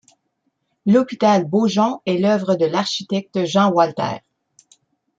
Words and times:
L’hôpital 0.87 1.45
Beaujon 1.45 2.01
est 2.07 2.17
l’œuvre 2.17 2.55
de 2.55 2.65
l’architecte 2.65 3.45
Jean 3.45 3.69
Walter. 3.71 4.21